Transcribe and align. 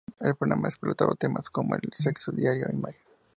El 0.19 0.35
programa 0.35 0.67
exploraba 0.67 1.13
temas 1.13 1.47
como 1.51 1.75
el 1.75 1.93
sexo, 1.93 2.31
dinero 2.31 2.67
e 2.67 2.73
imagen. 2.73 3.05